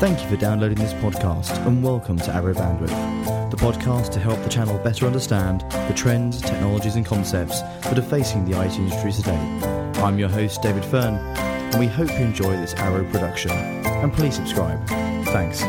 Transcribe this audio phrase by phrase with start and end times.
[0.00, 4.42] Thank you for downloading this podcast and welcome to Arrow Bandwidth, the podcast to help
[4.42, 9.12] the channel better understand the trends, technologies, and concepts that are facing the IT industry
[9.12, 9.36] today.
[9.96, 13.50] I'm your host, David Fern, and we hope you enjoy this Arrow production.
[13.50, 14.82] And please subscribe.
[14.88, 15.60] Thanks.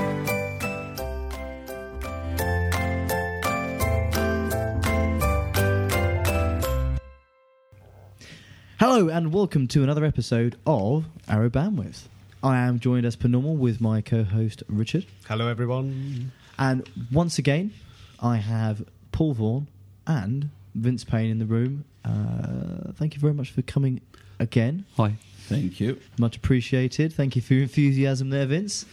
[8.80, 12.04] Hello, and welcome to another episode of Arrow Bandwidth.
[12.44, 15.06] I am joined as per normal with my co host Richard.
[15.28, 16.32] Hello, everyone.
[16.58, 17.74] And once again,
[18.20, 19.68] I have Paul Vaughan
[20.08, 21.86] and Vince Payne in the room.
[22.04, 24.02] Uh, thank you very much for coming
[24.40, 24.86] again.
[24.98, 25.14] Hi.
[25.42, 26.00] Thank you.
[26.18, 27.14] Much appreciated.
[27.14, 28.86] Thank you for your enthusiasm there, Vince.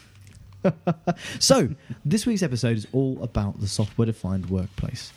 [1.39, 1.71] so,
[2.05, 5.13] this week's episode is all about the software defined workplace.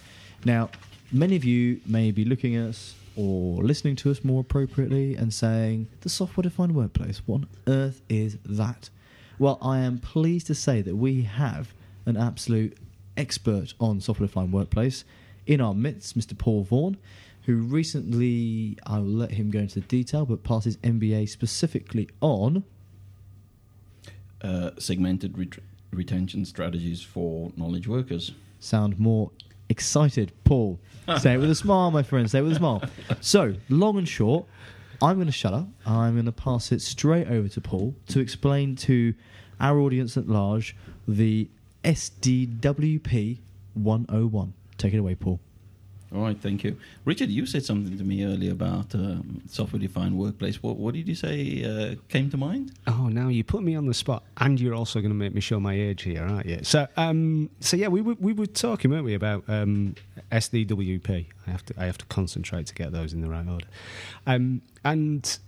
[0.45, 0.69] Now,
[1.11, 5.33] many of you may be looking at us or listening to us more appropriately and
[5.33, 8.89] saying, the software defined workplace, what on earth is that?
[9.39, 11.73] Well, I am pleased to say that we have
[12.05, 12.77] an absolute
[13.17, 15.03] expert on software defined workplace
[15.45, 16.37] in our midst, Mr.
[16.37, 16.97] Paul Vaughan,
[17.43, 22.09] who recently, I will let him go into the detail, but passed his MBA specifically
[22.21, 22.63] on.
[24.41, 25.59] Uh, segmented ret-
[25.91, 28.31] retention strategies for knowledge workers.
[28.59, 29.31] Sound more
[29.71, 30.79] excited, Paul.
[31.17, 32.29] Say it with a smile, my friend.
[32.29, 32.83] Say it with a smile.
[33.21, 34.45] So, long and short,
[35.01, 35.67] I'm going to shut up.
[35.85, 39.13] I'm going to pass it straight over to Paul to explain to
[39.59, 40.75] our audience at large
[41.07, 41.49] the
[41.83, 43.39] SDWP
[43.73, 44.53] 101.
[44.77, 45.39] Take it away, Paul.
[46.13, 46.77] All right, thank you.
[47.05, 50.61] Richard, you said something to me earlier about um, software defined workplace.
[50.61, 52.73] What, what did you say uh, came to mind?
[52.85, 55.39] Oh, now you put me on the spot, and you're also going to make me
[55.39, 56.59] show my age here, aren't you?
[56.63, 59.95] So, um, so yeah, we were, we were talking, weren't we, about um,
[60.33, 61.27] SDWP?
[61.47, 63.67] I have to I have to concentrate to get those in the right order,
[64.27, 65.39] um, and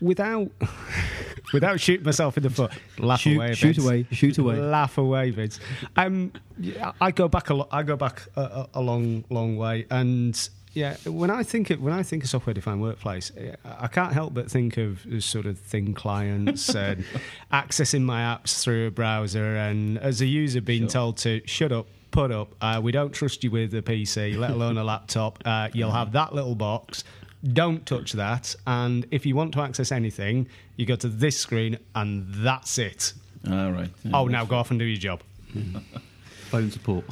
[0.00, 0.50] without
[1.52, 3.84] without shooting myself in the foot, laugh Shoot- away, shoot Vince.
[3.86, 4.56] away, shoot away.
[4.58, 5.60] laugh away, Vince.
[5.96, 9.56] Um, yeah, I go back a lo- I go back a, a, a long, long
[9.56, 13.32] way, and yeah, when I think of when I think of software defined workplace,
[13.64, 17.04] I can't help but think of sort of thin clients and
[17.52, 20.88] accessing my apps through a browser, and as a user being Sure.
[20.90, 21.86] told to shut up.
[22.10, 22.54] Put up.
[22.62, 25.42] Uh, we don't trust you with a PC, let alone a laptop.
[25.44, 27.04] Uh, you'll have that little box.
[27.44, 28.54] Don't touch that.
[28.66, 33.12] And if you want to access anything, you go to this screen, and that's it.
[33.48, 33.90] All right.
[34.12, 35.22] Oh, now go off and do your job.
[36.50, 37.04] Phone support.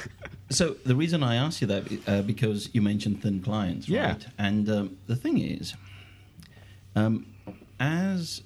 [0.50, 3.96] so the reason I asked you that uh, because you mentioned thin clients, right?
[4.20, 4.28] Yeah.
[4.38, 5.74] And um, the thing is,
[6.96, 7.26] um,
[7.78, 8.42] as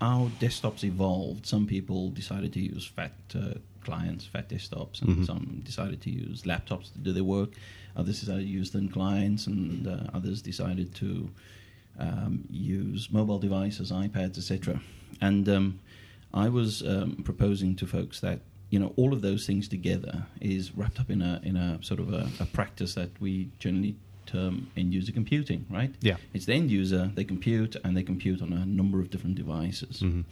[0.00, 3.54] our desktops evolved, some people decided to use fat uh,
[3.84, 5.26] clients, fat desktops, and Mhm.
[5.26, 7.50] some decided to use laptops to do their work.
[7.96, 11.30] Others decided to use thin clients, and uh, others decided to
[11.98, 14.80] um, use mobile devices, iPads, etc.
[15.20, 15.80] And um,
[16.32, 20.74] I was um, proposing to folks that you know all of those things together is
[20.76, 24.70] wrapped up in a in a sort of a, a practice that we generally term
[24.76, 25.94] end user computing, right?
[26.00, 26.16] Yeah.
[26.32, 30.00] It's the end user, they compute, and they compute on a number of different devices.
[30.00, 30.24] Mhm.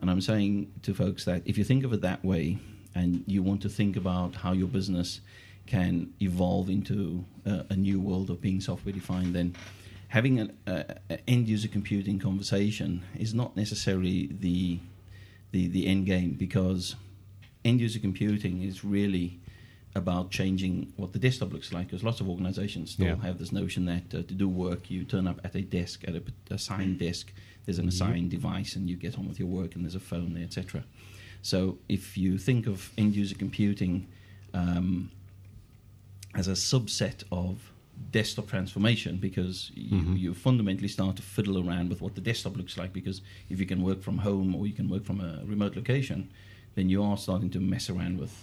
[0.00, 2.58] And I'm saying to folks that if you think of it that way,
[2.94, 5.20] and you want to think about how your business
[5.66, 9.54] can evolve into a, a new world of being software defined, then
[10.08, 10.52] having an
[11.28, 14.80] end user computing conversation is not necessarily the,
[15.52, 16.96] the the end game because
[17.64, 19.38] end user computing is really
[19.94, 21.86] about changing what the desktop looks like.
[21.88, 23.16] Because lots of organizations still Yeah.
[23.22, 26.14] have this notion that uh, to do work, you turn up at a desk, at
[26.14, 27.32] a assigned desk,
[27.64, 30.34] there's an assigned device, and you get on with your work, and there's a phone
[30.34, 30.84] there, etc.
[31.42, 34.06] So if you think of end user computing
[34.54, 35.10] um,
[36.34, 37.72] as a subset of
[38.12, 40.18] desktop transformation, because you, Mhm.
[40.18, 43.20] you fundamentally start to fiddle around with what the desktop looks like, because
[43.50, 46.28] if you can work from home or you can work from a remote location,
[46.76, 48.34] then you are starting to mess around with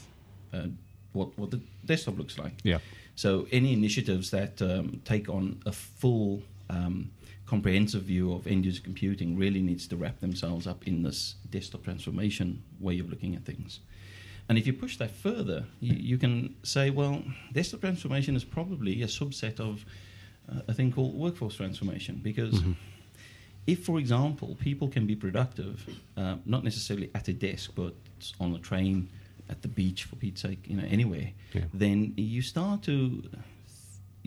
[0.54, 0.68] uh,
[1.14, 2.54] what what the desktop looks like.
[2.64, 2.80] Yeah.
[3.16, 7.10] So any initiatives that um, take on a full um,
[7.48, 11.84] comprehensive view of end user computing really needs to wrap themselves up in this desktop
[11.84, 13.80] transformation way of looking at things.
[14.50, 17.22] And if you push that further, you, you can say, well,
[17.52, 19.84] desktop transformation is probably a subset of
[20.50, 22.76] uh, a thing called workforce transformation because Mhm.
[23.68, 25.86] if, for example, people can be productive,
[26.16, 27.94] uh, not necessarily at a desk, but
[28.40, 29.10] on a train,
[29.50, 31.66] at the beach, for Pete's sake, you know, anywhere, Yeah.
[31.74, 33.24] then you start to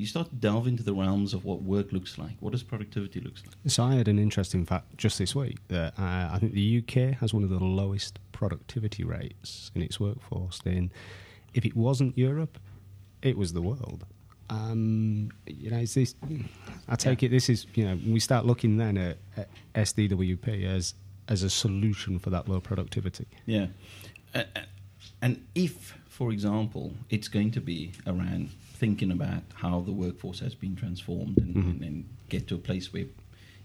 [0.00, 2.32] you start to delve into the realms of what work looks like.
[2.41, 3.55] What does productivity looks like?
[3.67, 7.19] So I had an interesting fact just this week that uh, I think the UK
[7.19, 10.61] has one of the lowest productivity rates in its workforce.
[10.64, 10.91] Then,
[11.55, 12.58] if it wasn't Europe,
[13.23, 14.06] it was the world.
[14.49, 16.14] Um, you know, is this?
[16.88, 20.94] I take it this is you know we start looking then at, at SDWP as
[21.29, 23.26] as a solution for that low productivity.
[23.46, 23.67] Yeah.
[24.35, 24.61] Uh, uh,
[25.23, 28.50] and if, for example, it's going to be around
[28.81, 31.71] thinking about how the workforce has been transformed and, Mhm.
[31.71, 33.05] and, and get to a place where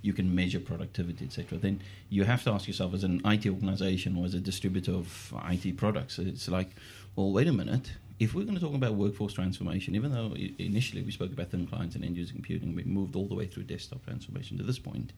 [0.02, 1.80] you can measure productivity, etc., then
[2.10, 5.66] you have to ask yourself as an IT organization or as a distributor of IT
[5.78, 6.70] products, it's like,
[7.16, 7.94] well, wait a minute.
[8.20, 11.66] If we're going to talk about workforce transformation, even though initially we spoke about thin
[11.66, 14.80] clients and end user computing, we moved all the way through desktop transformation to this
[14.80, 15.12] point.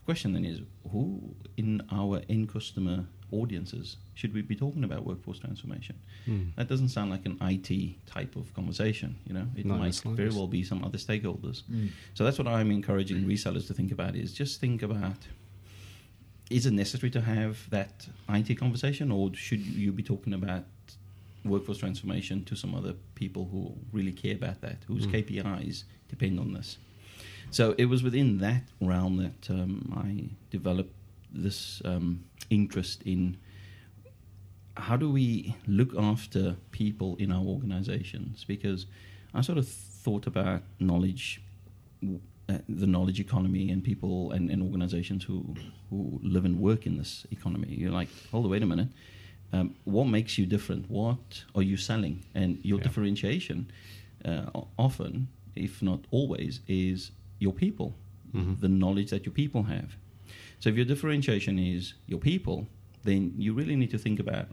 [0.00, 0.60] The question then is
[0.90, 5.96] who in our end customer audiences should we be talking about workforce transformation?
[6.24, 6.48] Hmm.
[6.56, 9.46] That doesn't sound like an IT type of conversation, you know.
[9.56, 11.62] It Not might very well be some other stakeholders.
[11.70, 11.90] Mm.
[12.14, 15.16] So that's what I'm encouraging resellers to think about is just think about
[16.50, 20.64] is it necessary to have that IT conversation or should you be talking about
[21.44, 25.12] workforce transformation to some other people who really care about that, whose Mm.
[25.12, 26.78] KPIs depend on this?
[27.50, 30.94] So it was within that realm that um, I developed
[31.32, 33.36] this um, interest in
[34.76, 38.44] how do we look after people in our organizations?
[38.44, 38.86] Because
[39.34, 41.42] I sort of thought about knowledge,
[42.48, 45.54] uh, the knowledge economy, and people and, and organizations who,
[45.90, 47.68] who live and work in this economy.
[47.68, 48.88] You're like, hold on, wait a minute.
[49.52, 50.88] Um, what makes you different?
[50.88, 52.22] What are you selling?
[52.34, 52.84] And your Yeah.
[52.84, 53.70] differentiation,
[54.24, 54.46] uh,
[54.78, 57.96] often, if not always, is your people,
[58.32, 58.60] Mhm.
[58.60, 59.96] the knowledge that your people have.
[60.60, 62.68] So if your differentiation is your people,
[63.02, 64.46] then you really need to think about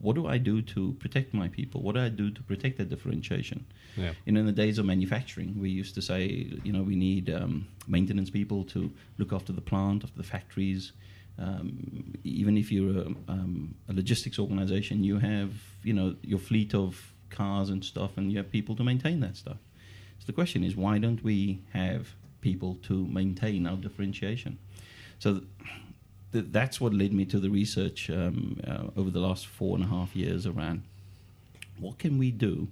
[0.00, 1.80] what do I do to protect my people?
[1.80, 3.64] What do I do to protect that differentiation?
[3.96, 4.12] Yeah.
[4.26, 7.30] You know, in the days of manufacturing, we used to say, you know, we need
[7.30, 10.92] um, maintenance people to look after the plant, after the factories.
[11.38, 15.50] Um, even if you're a, um, a logistics organization, you have,
[15.82, 19.36] you know, your fleet of cars and stuff, and you have people to maintain that
[19.36, 19.58] stuff.
[20.18, 24.58] So the question is, why don't we have people to maintain our differentiation?
[25.18, 25.42] So
[26.32, 29.84] th- that's what led me to the research um, uh, over the last four and
[29.84, 30.82] a half years around
[31.78, 32.68] what can we do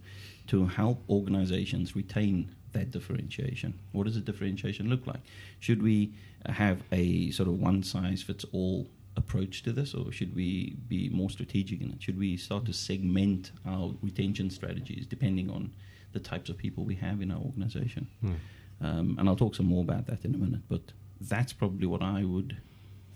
[0.46, 3.78] to help organizations retain that differentiation?
[3.92, 5.20] What does a differentiation look like?
[5.60, 6.12] Should we
[6.46, 11.08] have a sort of one size fits all approach to this, or should we be
[11.10, 12.02] more strategic in it?
[12.02, 15.70] Should we start to segment our retention strategies depending on
[16.12, 18.06] the types of people we have in our organization?
[18.20, 18.32] Hmm.
[18.80, 20.60] Um, and I'll talk some more about that in a minute.
[20.68, 20.80] But
[21.20, 22.56] that's probably what I would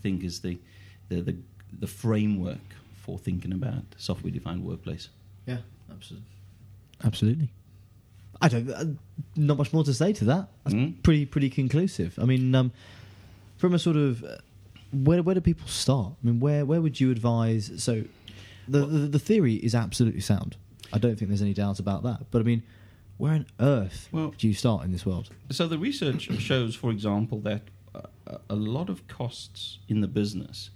[0.03, 0.59] think is the
[1.09, 1.37] the the,
[1.81, 2.59] the framework
[3.03, 5.09] for thinking about software defined workplace.
[5.47, 5.59] Yeah,
[5.91, 6.29] absolutely.
[7.05, 7.49] Absolutely.
[8.41, 8.69] I don't.
[8.71, 8.85] Uh,
[9.35, 10.49] not much more to say to that.
[10.65, 11.03] That's Mm.
[11.03, 12.19] pretty pretty conclusive.
[12.19, 12.71] I mean, um,
[13.57, 14.37] from a sort of uh,
[14.93, 16.13] where where do people start?
[16.23, 17.73] I mean, where where would you advise?
[17.83, 18.05] So,
[18.69, 20.57] the the, the theory is absolutely sound.
[20.93, 22.31] I don't think there's any doubt about that.
[22.31, 22.63] But I mean,
[23.19, 25.31] where on earth Well- do you start in this world?
[25.51, 27.63] So the research shows, for example, that
[28.51, 30.71] a lot of costs in the business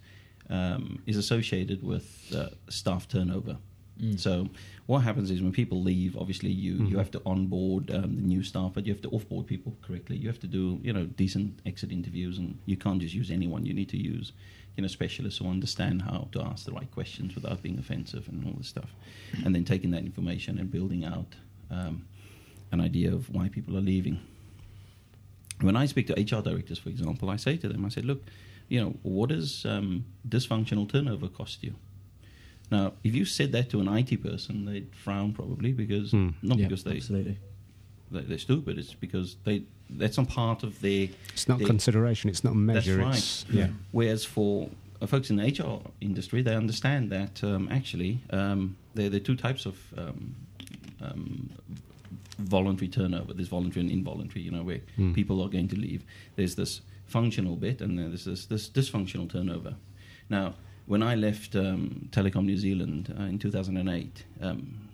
[0.48, 3.58] um, is associated with uh, staff turnover.
[4.00, 4.19] Mm.
[4.19, 4.48] So
[4.87, 6.98] what happens is when people leave, obviously you, you Mhm.
[6.98, 10.16] have to onboard um, the new staff, but you have to offboard people correctly.
[10.16, 13.66] You have to do you know decent exit interviews, and you can't just use anyone.
[13.66, 14.32] You need to use
[14.76, 18.44] you know specialists who understand how to ask the right questions without being offensive and
[18.46, 18.94] all this stuff,
[19.44, 21.34] and then taking that information and building out
[21.70, 22.06] um,
[22.72, 24.19] an idea of why people are leaving.
[25.60, 28.22] When I speak to HR directors, for example, I say to them, I say, look,
[28.69, 31.74] you know, what does um, dysfunctional turnover cost you?
[32.70, 36.31] Now, if you said that to an IT person, they'd frown probably because Hmm.
[36.43, 37.36] not Yeah, because they, absolutely.
[38.12, 38.79] they they're stupid.
[38.79, 41.08] It's because they that's not part of their.
[41.32, 42.31] It's not their- consideration.
[42.31, 42.96] It's not a measure.
[42.98, 43.55] That's right.
[43.56, 43.69] Yeah.
[43.91, 44.70] Whereas for
[45.03, 49.24] uh, folks in the HR industry, they understand that um, actually um, there, there are
[49.24, 50.36] two types of um,
[51.00, 51.50] um,
[52.41, 53.32] voluntary turnover.
[53.35, 54.43] There's voluntary and involuntary.
[54.44, 55.13] You know, where Hmm.
[55.13, 56.05] people are going to leave.
[56.37, 59.75] There's this functional bit, and then there's this, this dysfunctional turnover.
[60.29, 60.55] Now,
[60.87, 64.25] when I left um, Telecom New Zealand uh, in 2008.
[64.41, 64.87] Um,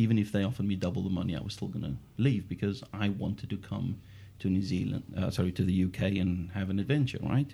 [0.00, 2.84] even if they offered me double the money, I was still going to leave because
[2.92, 3.96] I wanted to come
[4.38, 7.52] to New Zealand, uh, sorry, to the UK and have an adventure, right?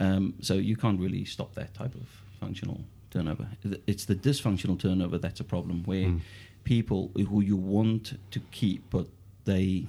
[0.00, 2.06] Um, so you can't really stop that type of
[2.40, 3.48] functional turnover.
[3.86, 6.20] It's the dysfunctional turnover that's a problem, where Mm.
[6.68, 9.06] People who you want to keep, but
[9.46, 9.86] they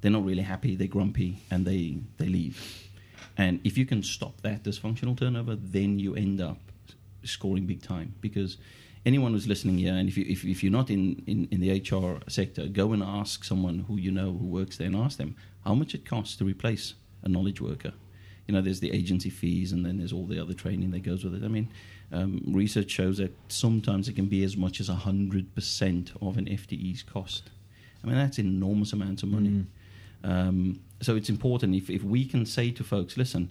[0.00, 2.88] they're not really happy, they're grumpy, and they they leave.
[3.36, 6.60] And if you can stop that dysfunctional turnover, then you end up
[7.24, 8.58] scoring big time because
[9.04, 11.70] anyone who's listening here, and if, you, if, if you're not in, in, in the
[11.80, 15.34] HR sector, go and ask someone who you know who works there and ask them
[15.64, 17.92] how much it costs to replace a knowledge worker.
[18.46, 21.24] You know, there's the agency fees and then there's all the other training that goes
[21.24, 21.42] with it.
[21.42, 21.68] I mean,
[22.12, 27.02] um, research shows that sometimes it can be as much as 100% of an FTE's
[27.02, 27.50] cost.
[28.02, 29.64] I mean, that's enormous amounts of money.
[30.24, 30.28] Mm.
[30.30, 33.48] Um, so it's important if, if we can say to folks, listen,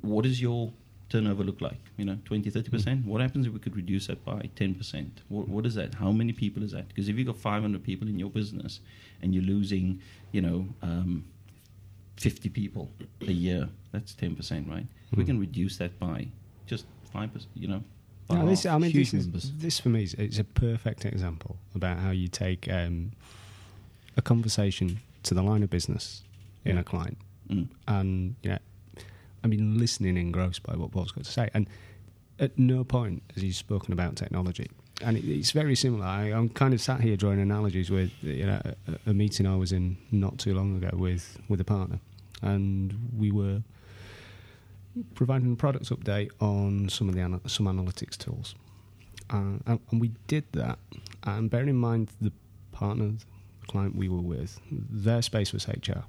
[0.00, 0.72] what is your
[1.08, 1.78] turnover look like?
[1.96, 3.06] You know, 20, 30 percent.
[3.06, 5.20] What happens if we could reduce that by ten percent?
[5.28, 5.94] What, what is that?
[5.94, 6.88] How many people is that?
[6.88, 8.80] Because if you've got 500 people in your business
[9.20, 10.00] and you're losing,
[10.32, 11.24] you know, um,
[12.16, 12.88] 50 people
[13.26, 14.86] a year, that's 10 percent, right?
[15.10, 15.26] If we Mm.
[15.26, 16.28] can reduce that by
[16.66, 17.82] just five percent, you know.
[18.30, 18.64] No, this.
[18.64, 22.28] I mean, this, is, this for me is it's a perfect example about how you
[22.28, 23.12] take um,
[24.16, 26.22] a conversation to the line of business
[26.64, 27.18] in a client,
[27.50, 27.66] Mm.
[27.88, 28.58] and you know,
[29.44, 31.68] I mean, listening engrossed by what Paul's got to say, and
[32.38, 34.70] at no point has he spoken about technology.
[35.04, 36.06] And it, it's very similar.
[36.06, 39.56] I, I'm kind of sat here drawing analogies with you know a, a meeting I
[39.56, 41.98] was in not too long ago with with a partner,
[42.40, 43.62] and we were
[45.14, 48.54] providing a product update on some of the ana- some analytics tools,
[49.30, 50.78] uh, and, and we did that.
[51.24, 52.32] And bearing in mind the
[52.72, 53.12] partner,
[53.60, 56.04] the client we were with, their space was HR.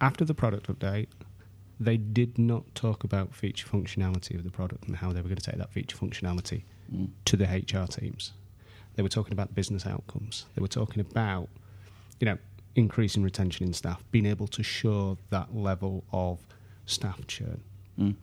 [0.00, 1.08] After the product update,
[1.80, 5.36] they did not talk about feature functionality of the product and how they were going
[5.38, 6.62] to take that feature functionality
[6.94, 7.08] Mm.
[7.24, 8.32] to the HR teams.
[8.94, 10.44] They were talking about business outcomes.
[10.54, 11.48] They were talking about,
[12.20, 12.36] you know,
[12.76, 16.40] increasing retention in staff, being able to show that level of
[16.86, 17.60] staff churn.
[17.98, 18.14] Mm.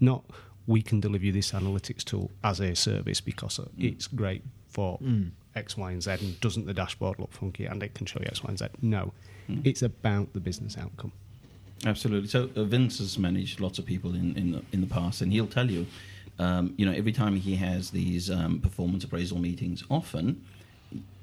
[0.00, 0.24] Not
[0.66, 3.68] we can deliver you this analytics tool as a service because Mm.
[3.92, 5.30] it's great for Mm.
[5.54, 8.26] X, Y, and Z, and doesn't the dashboard look funky and it can show you
[8.26, 8.66] X, Y, and Z?
[8.80, 9.12] No,
[9.48, 9.60] Mm.
[9.64, 11.12] it's about the business outcome.
[11.84, 12.28] Absolutely.
[12.28, 15.32] So uh, Vince has managed lots of people in in the, in the past, and
[15.32, 15.86] he'll tell you,
[16.38, 20.42] um, you know, every time he has these um, performance appraisal meetings, often,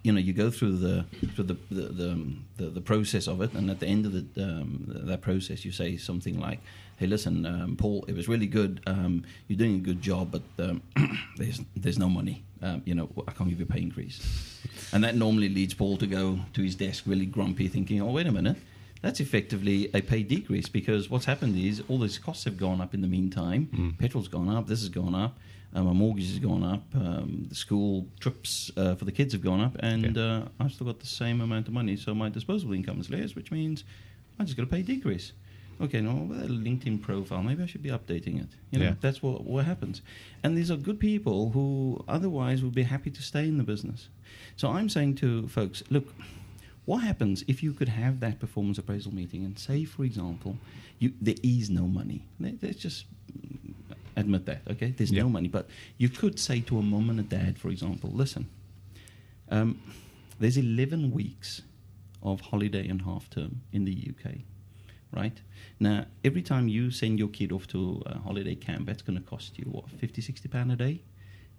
[0.03, 3.41] you know, you go through the through the the, the, um, the, the process of
[3.41, 6.59] it, and at the end of the, um, that process, you say something like,
[6.97, 8.81] "Hey, listen, um, Paul, it was really good.
[8.87, 10.81] Um, you're doing a good job, but um,
[11.37, 12.43] there's there's no money.
[12.61, 14.21] Um, you know, I can't give you a pay increase."
[14.93, 18.27] And that normally leads Paul to go to his desk really grumpy, thinking, "Oh, wait
[18.27, 18.57] a minute."
[19.01, 22.93] That's effectively a pay decrease because what's happened is all these costs have gone up
[22.93, 23.69] in the meantime.
[23.73, 23.97] Mm.
[23.97, 25.37] Petrol's gone up, this has gone up,
[25.75, 29.41] uh, my mortgage has gone up, um, the school trips uh, for the kids have
[29.43, 31.95] gone up, and uh, I've still got the same amount of money.
[31.95, 33.83] So my disposable income is less, which means
[34.39, 35.33] I just got a pay decrease.
[35.81, 38.49] Okay, now with a LinkedIn profile, maybe I should be updating it.
[38.71, 38.95] You know, Yeah.
[38.99, 40.01] that's what what happens.
[40.43, 44.09] And these are good people who otherwise would be happy to stay in the business.
[44.57, 46.13] So I'm saying to folks, look,
[46.85, 50.57] what happens if you could have that performance appraisal meeting and say, for example,
[50.97, 52.25] you, there is no money?
[52.39, 53.05] Let's just
[54.19, 54.91] admit that, okay?
[54.95, 55.47] There's no money.
[55.47, 58.47] But you could say to a mom and a dad, for example, listen,
[59.49, 59.79] um,
[60.39, 61.61] there's 11 weeks
[62.21, 64.31] of holiday and half term in the UK,
[65.11, 65.37] right?
[65.79, 69.23] Now, every time you send your kid off to a holiday camp, that's going to
[69.25, 71.01] cost you, what, 50, 60 pounds a day?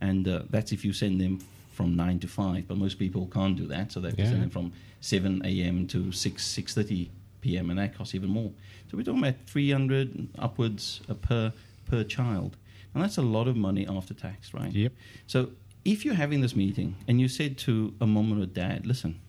[0.00, 1.40] And uh, that's if you send them
[1.72, 4.30] from 9 to 5, but most people can't do that, so they have to Yeah.
[4.30, 5.86] send them from 7 a.m.
[5.88, 7.08] to 6, 6.30
[7.40, 8.50] p.m., and that costs even more.
[8.90, 11.52] So we're talking about 300 upwards uh, per,
[11.90, 12.56] per child.
[12.94, 14.72] And that's a lot of money after tax, right?
[14.72, 14.92] Yep.
[15.26, 15.50] So
[15.84, 19.20] if you're having this meeting and you said to a mom or a dad, listen,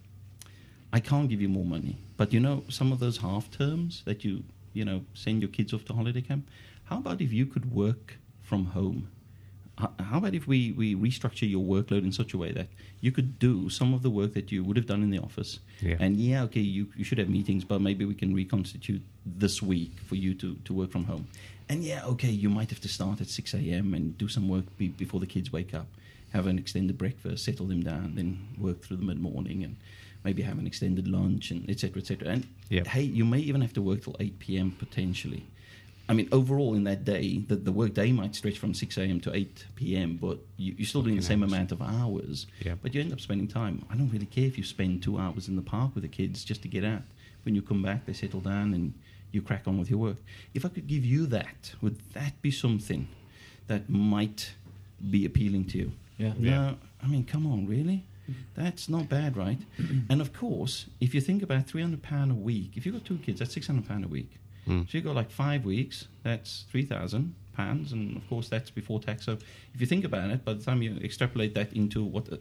[0.93, 4.23] I can't give you more money, but you know some of those half terms that
[4.25, 6.49] you you know send your kids off to holiday camp.
[6.85, 9.09] How about if you could work from home?
[9.77, 12.67] How about if we, we restructure your workload in such a way that
[12.99, 15.59] you could do some of the work that you would have done in the office?
[15.79, 15.95] Yeah.
[15.99, 19.93] And yeah, okay, you, you should have meetings, but maybe we can reconstitute this week
[20.05, 21.27] for you to, to work from home.
[21.71, 23.93] And yeah, okay, you might have to start at 6 a.m.
[23.93, 25.87] and do some work be, before the kids wake up,
[26.33, 29.77] have an extended breakfast, settle them down, then work through the mid morning and
[30.25, 32.27] maybe have an extended lunch and et cetera, et cetera.
[32.27, 32.87] And Yep.
[32.87, 34.71] hey, you may even have to work till 8 p.m.
[34.77, 35.45] potentially.
[36.09, 39.21] I mean, overall in that day, the, the work day might stretch from 6 a.m.
[39.21, 41.53] to 8 p.m., but you, you're still doing the same hours.
[41.53, 42.47] amount of hours.
[42.65, 42.75] Yeah.
[42.81, 43.85] But you end up spending time.
[43.89, 46.43] I don't really care if you spend two hours in the park with the kids
[46.43, 47.03] just to get out.
[47.43, 48.93] When you come back, they settle down and
[49.31, 50.17] you crack on with your work.
[50.53, 53.07] If I could give you that, would that be something
[53.67, 54.53] that might
[55.09, 55.91] be appealing to you?
[56.17, 56.33] Yeah.
[56.37, 58.05] No, I mean, come on, really?
[58.55, 59.59] That's not bad, right?
[60.09, 63.05] and of course, if you think about three hundred pound a week, if you've got
[63.05, 64.31] two kids, that's six hundred pound a week.
[64.67, 64.83] Mm.
[64.89, 68.99] So you've got like five weeks, that's three thousand pounds, and of course that's before
[68.99, 69.25] tax.
[69.25, 69.33] So
[69.73, 72.37] if you think about it, by the time you extrapolate that into what uh,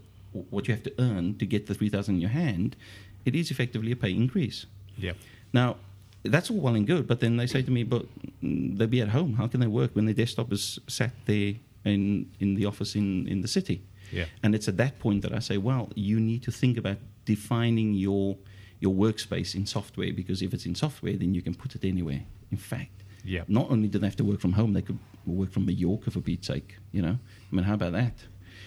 [0.50, 2.76] what you have to earn to get the three thousand in your hand,
[3.25, 4.66] it is effectively a pay increase.
[4.99, 5.16] Yep.
[5.52, 5.76] Now,
[6.25, 8.05] that's all well and good, but then they say to me, but
[8.43, 9.35] they'll be at home.
[9.35, 13.27] How can they work when their desktop is sat there in, in the office in,
[13.29, 13.83] in the city?
[14.12, 14.27] Yeah.
[14.43, 17.95] And it's at that point that I say, well, you need to think about defining
[17.95, 18.37] your,
[18.81, 22.23] your workspace in software because if it's in software, then you can put it anywhere.
[22.50, 23.49] In fact, Yep.
[23.50, 26.21] not only do they have to work from home, they could work from Mallorca for
[26.21, 26.77] Pete's sake.
[26.91, 27.19] You know,
[27.53, 28.15] I mean, how about that?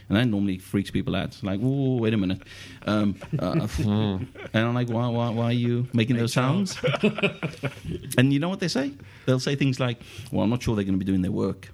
[0.10, 1.28] And that normally freaks people out.
[1.28, 2.42] It's like, oh, wait a minute.
[2.86, 6.78] Um, uh, and I'm like, why, why, why are you making those sounds?
[8.18, 8.94] and you know what they say?
[9.26, 11.70] They'll say things like, well, I'm not sure they're going to be doing their work.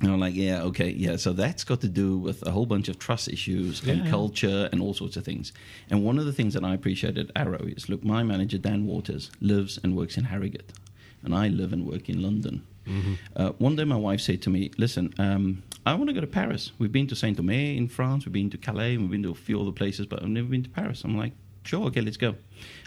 [0.00, 1.16] And I'm like, yeah, okay, yeah.
[1.16, 4.80] So that's got to do with a whole bunch of trust issues and culture and
[4.80, 5.52] all sorts of things.
[5.90, 8.86] And one of the things that I appreciate at Arrow is look, my manager, Dan
[8.86, 10.72] Waters, lives and works in Harrogate,
[11.24, 12.64] and I live and work in London.
[13.36, 16.26] Uh, one day my wife said to me, listen, um, I want to go to
[16.26, 16.72] Paris.
[16.78, 19.34] We've been to Saint Omer in France, we've been to Calais, we've been to a
[19.34, 21.04] few other places, but I've never been to Paris.
[21.04, 21.32] I'm like,
[21.64, 22.34] sure, okay, let's go.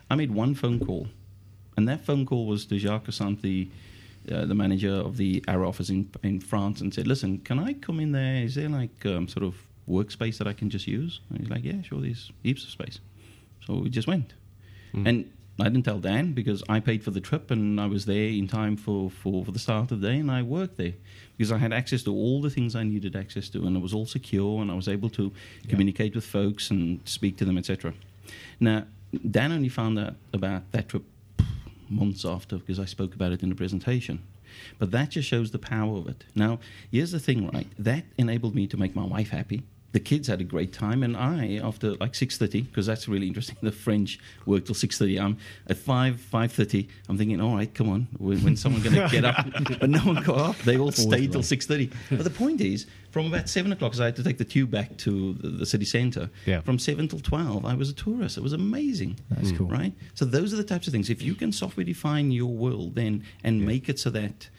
[0.09, 1.07] I made one phone call,
[1.77, 3.69] and that phone call was to Jacques Cassant, the
[4.31, 7.73] uh, the manager of the Arrow office in, in France and said, "Listen, can I
[7.73, 8.43] come in there?
[8.43, 9.55] Is there like um, sort of
[9.89, 12.01] workspace that I can just use?" And he's like, "Yeah, sure.
[12.01, 12.99] There's heaps of space."
[13.65, 14.33] So we just went,
[15.07, 18.29] and I didn't tell Dan because I paid for the trip and I was there
[18.29, 20.93] in time for, for, for the start of the day and I worked there
[21.37, 23.93] because I had access to all the things I needed access to and it was
[23.93, 25.31] all secure and I was able to
[25.67, 27.93] communicate with folks and speak to them, etc.
[28.59, 28.85] Now,
[29.29, 31.03] Dan only found out about that trip
[31.89, 34.23] months after because I spoke about it in the presentation.
[34.79, 36.23] But that just shows the power of it.
[36.35, 36.59] Now,
[36.91, 37.67] here's the thing, right?
[37.77, 39.63] That enabled me to make my wife happy.
[39.91, 43.27] The kids had a great time, and I, after like six thirty, because that's really
[43.27, 43.57] interesting.
[43.61, 45.19] The French work till six thirty.
[45.19, 46.87] I'm at five five thirty.
[47.09, 49.45] I'm thinking, all right, come on, when, when's someone going to get up?
[49.79, 50.57] But no one got up.
[50.59, 51.91] They all stayed till six thirty.
[52.09, 54.71] But the point is, from about seven o'clock, because I had to take the tube
[54.71, 56.29] back to the, the city centre.
[56.45, 56.61] Yeah.
[56.61, 58.37] From seven till twelve, I was a tourist.
[58.37, 59.19] It was amazing.
[59.29, 59.57] That's mm.
[59.57, 59.67] cool.
[59.67, 59.93] right?
[60.13, 61.09] So those are the types of things.
[61.09, 64.49] If you can software define your world, then and make it so that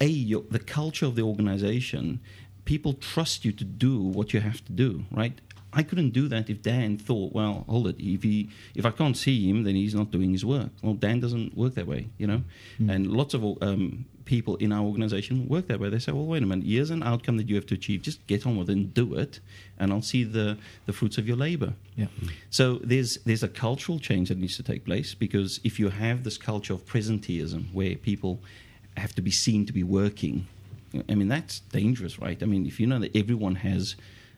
[0.00, 2.20] a your, the culture of the organization,
[2.64, 5.40] people trust you to do what you have to do, right?
[5.74, 9.16] I couldn't do that if Dan thought, well, hold it, if he if I can't
[9.16, 10.68] see him, then he's not doing his work.
[10.82, 12.42] Well, Dan doesn't work that way, you know.
[12.88, 15.88] And lots of um, people in our organization work that way.
[15.88, 18.02] They say, well, wait a minute, here's an outcome that you have to achieve.
[18.02, 19.40] Just get on with it and do it,
[19.78, 21.72] and I'll see the the fruits of your labor.
[21.96, 22.06] Yeah.
[22.50, 26.24] So there's there's a cultural change that needs to take place because if you have
[26.24, 28.40] this culture of presenteeism where people
[28.98, 30.46] have to be seen to be working,
[31.08, 32.42] I mean that's dangerous, right?
[32.42, 33.96] I mean if you know that everyone has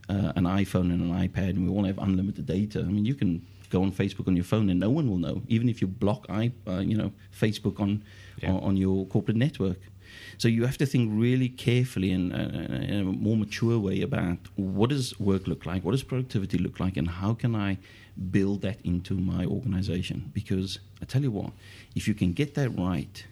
[0.09, 3.15] uh, an iPhone and an iPad and we all have unlimited data, I mean you
[3.15, 5.87] can go on Facebook on your phone and no one will know, even if you
[5.89, 7.11] block i uh, you know
[7.43, 8.03] Facebook on,
[8.43, 8.53] Yeah.
[8.53, 9.81] on on your corporate network.
[10.39, 14.39] So you have to think really carefully and uh, in a more mature way about
[14.57, 17.79] what does work look like, what does productivity look like, and how can I
[18.31, 20.31] build that into my organization?
[20.33, 21.51] Because I tell you what,
[21.97, 23.25] if you can get that right,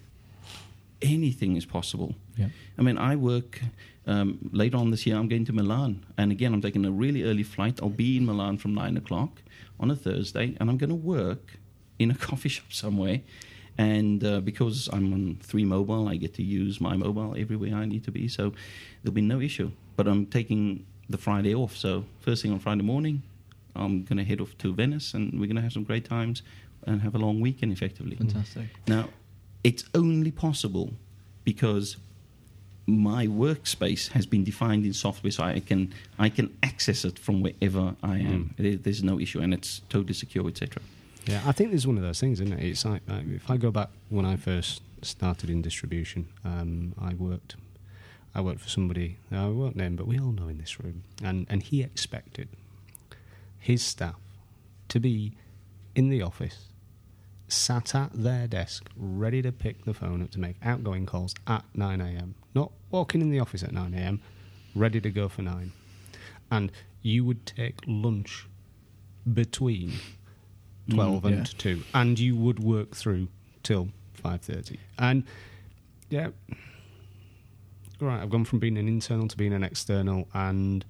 [1.03, 2.15] anything is possible.
[2.35, 2.47] Yeah.
[2.77, 3.61] I mean, I work
[4.07, 5.17] um, later on this year.
[5.17, 7.79] I'm going to Milan, and again, I'm taking a really early flight.
[7.81, 9.41] I'll be in Milan from nine o'clock
[9.79, 11.59] on a Thursday, and I'm going to work
[11.99, 13.21] in a coffee shop somewhere.
[13.77, 17.85] And uh, because I'm on three mobile, I get to use my mobile everywhere I
[17.85, 18.53] need to be, so
[19.01, 19.71] there'll be no issue.
[19.95, 23.23] But I'm taking the Friday off, so first thing on Friday morning,
[23.75, 26.43] I'm going to head off to Venice, and we're going to have some great times
[26.85, 28.15] and have a long weekend, effectively.
[28.15, 28.67] Fantastic.
[28.87, 29.09] Now,
[29.63, 30.93] it's only possible
[31.43, 31.97] because
[32.85, 37.41] my workspace has been defined in software, so I can I can access it from
[37.41, 38.53] wherever I am.
[38.57, 40.81] There- There's no issue, and it's totally secure, etc.
[41.25, 42.63] Yeah, I think there's one of those things, isn't it?
[42.65, 47.55] It's like if I go back when I first started in distribution, um, I worked,
[48.35, 51.47] I worked for somebody I won't name, but we all know in this room, and
[51.49, 52.49] and he expected
[53.59, 54.19] his staff
[54.89, 55.31] to be
[55.95, 56.57] in the office,
[57.53, 61.63] sat at their desk, ready to pick the phone up to make outgoing calls at
[61.75, 62.35] 9 a.m.
[62.55, 64.21] Not walking in the office at 9 a.m.,
[64.75, 65.71] ready to go for nine,
[66.51, 68.47] and you would take lunch
[69.31, 69.93] between
[70.89, 71.43] 12 Mm, and yeah.
[71.57, 73.29] 2 and you would work through
[73.63, 73.87] till
[74.21, 75.23] 5.30 and
[76.09, 76.27] yeah
[78.01, 80.83] right i've gone from being an internal to being an external and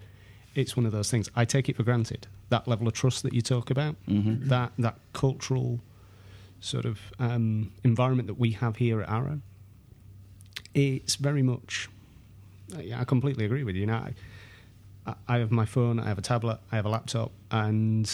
[0.56, 3.34] it's one of those things i take it for granted that level of trust that
[3.34, 4.48] you talk about Mhm.
[4.48, 5.80] that that cultural
[6.64, 9.40] sort of um, environment that we have here at arrow
[10.74, 11.90] it's very much
[12.80, 14.14] yeah, i completely agree with you now I,
[15.06, 18.10] I- I have my phone, I have a tablet, I have a laptop, and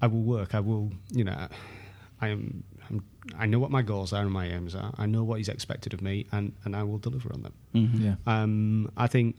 [0.00, 0.54] I will work.
[0.54, 1.46] I will, you know,
[2.22, 2.64] I am.
[2.88, 3.04] I'm,
[3.38, 4.94] I know what my goals are and my aims are.
[4.96, 7.52] I know what is expected of me, and, and I will deliver on them.
[7.74, 8.00] Mhm.
[8.02, 8.14] Yeah.
[8.26, 9.36] Um, I think,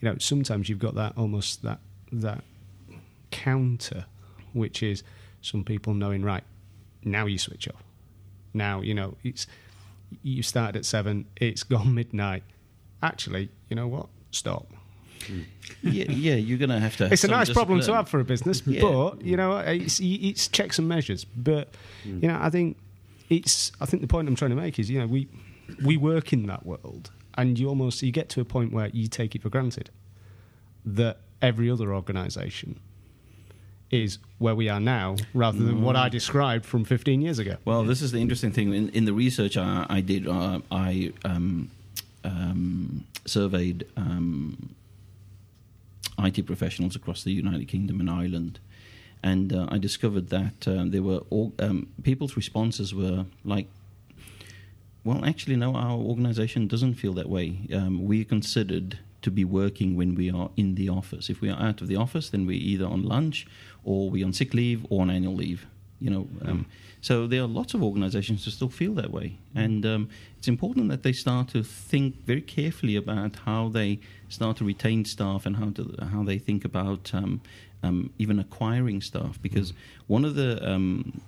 [0.00, 1.78] you know, sometimes you've got that almost that
[2.10, 2.42] that
[3.30, 4.06] counter,
[4.52, 5.04] which is
[5.42, 6.42] some people knowing right
[7.06, 7.82] now you switch off.
[8.52, 9.46] Now you know it's
[10.22, 12.42] you started at seven, it's gone midnight.
[13.02, 14.08] Actually, you know what?
[14.30, 14.66] Stop.
[15.20, 15.44] Mm.
[15.82, 17.04] yeah, yeah, you're going to have to.
[17.04, 18.82] Have It's a nice problem to have for a business, Yeah.
[18.82, 21.24] but you know, it's, it's checks and measures.
[21.24, 21.72] But
[22.06, 22.22] mm.
[22.22, 22.76] you know, I think
[23.28, 23.72] it's.
[23.80, 25.28] I think the point I'm trying to make is, you know, we
[25.84, 29.08] we work in that world, and you almost you get to a point where you
[29.08, 29.90] take it for granted
[30.84, 32.78] that every other organisation
[33.90, 37.56] is where we are now, rather than what I described from 15 years ago.
[37.64, 38.74] Well, this is the interesting thing.
[38.74, 41.70] In, in the research I, I did, uh, I um,
[42.24, 44.74] um, surveyed um,
[46.18, 48.58] IT professionals across the United Kingdom and Ireland,
[49.22, 53.68] and uh, I discovered that uh, there were all, um, people's responses were like,
[55.04, 57.60] "Well, actually, no, our organisation doesn't feel that way.
[57.72, 61.28] Um, we're considered." To be working when we are in the office.
[61.28, 63.44] If we are out of the office, then we're either on lunch
[63.86, 65.66] or we're on sick leave or on annual leave.
[65.98, 66.66] You know, um,
[67.00, 70.90] so there are lots of organisations who still feel that way, and um, it's important
[70.90, 75.56] that they start to think very carefully about how they start to retain staff and
[75.56, 77.40] how to how they think about um,
[77.82, 79.40] um, even acquiring staff.
[79.40, 79.72] Because
[80.06, 81.18] one of the um,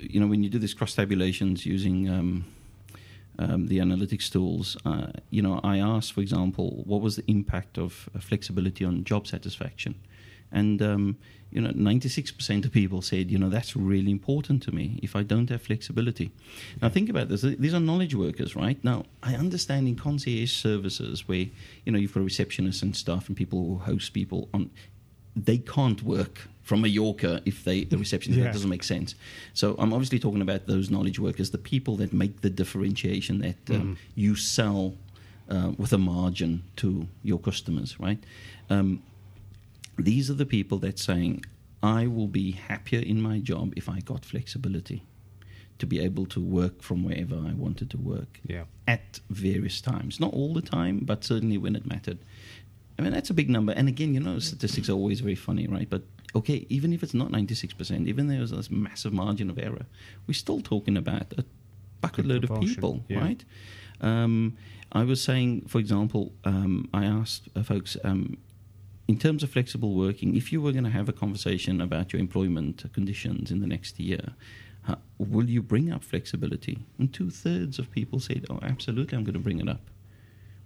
[0.00, 2.46] you know when you do these cross tabulations using um,
[3.38, 7.78] um, the analytics tools, uh, you know, I asked, for example, what was the impact
[7.78, 9.96] of uh, flexibility on job satisfaction,
[10.52, 11.16] and um,
[11.50, 15.22] you know, 96% of people said, you know, that's really important to me if I
[15.22, 16.32] don't have flexibility.
[16.82, 17.42] Now, think about this.
[17.42, 18.82] These are knowledge workers, right?
[18.82, 21.46] Now, I understand in concierge services where,
[21.84, 24.70] you know, you've got receptionists and staff and people who host people on,
[25.36, 28.44] they can't work from Mallorca if they the receptionist Yeah.
[28.46, 29.14] that doesn't make sense.
[29.52, 33.70] So I'm obviously talking about those knowledge workers, the people that make the differentiation that
[33.70, 34.94] um, you sell
[35.48, 38.18] uh, with a margin to your customers, right?
[38.70, 39.02] Um,
[39.96, 41.44] these are the people that saying,
[41.82, 45.04] I will be happier in my job if I got flexibility
[45.78, 48.64] to be able to work from wherever I wanted to work Yeah.
[48.86, 50.20] at various times.
[50.20, 52.18] Not all the time, but certainly when it mattered.
[52.98, 53.72] I mean, that's a big number.
[53.72, 55.90] And again, you know, statistics are always very funny, right?
[55.90, 56.02] But
[56.34, 59.86] okay, even if it's not 96%, even there's this massive margin of error,
[60.26, 61.44] we're still talking about a
[62.00, 63.18] bucket load of people, yeah.
[63.20, 63.44] right?
[64.00, 64.56] Um,
[64.92, 68.36] I was saying, for example, um, I asked uh, folks, um,
[69.06, 72.20] in terms of flexible working, if you were going to have a conversation about your
[72.20, 74.34] employment conditions in the next year,
[74.88, 76.84] uh, will you bring up flexibility?
[76.98, 79.82] And two thirds of people said, "Oh, absolutely, I'm going to bring it up."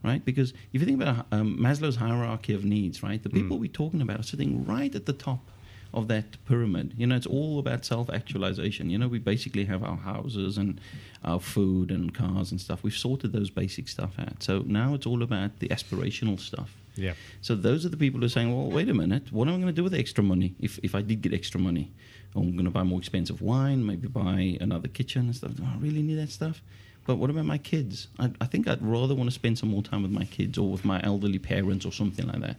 [0.05, 0.25] Right?
[0.25, 4.01] Because if you think about um, Maslow's hierarchy of needs, right, the people we're talking
[4.01, 5.51] about are sitting right at the top
[5.95, 6.95] of that pyramid.
[6.97, 8.91] You know, it's all about self-actualization.
[8.91, 10.81] You know, we basically have our houses and
[11.25, 12.83] our food and cars and stuff.
[12.83, 14.43] We've sorted those basic stuff out.
[14.43, 16.75] So now it's all about the aspirational stuff.
[16.95, 17.15] Yeah.
[17.41, 19.57] So those are the people who are saying, well, wait a minute, what am I
[19.59, 21.93] going to do with the extra money if, if I did get extra money?
[22.35, 25.55] I'm going to buy more expensive wine, maybe buy another kitchen and stuff.
[25.55, 26.61] Do I really need that stuff?
[27.07, 28.09] But what about my kids?
[28.19, 30.71] I, I think I'd rather want to spend some more time with my kids or
[30.71, 32.57] with my elderly parents or something like that.